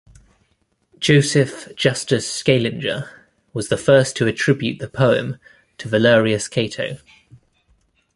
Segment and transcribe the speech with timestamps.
[0.97, 3.07] Joseph Justus Scaliger
[3.53, 5.37] was the first to attribute the poem
[5.77, 6.97] to Valerius Cato.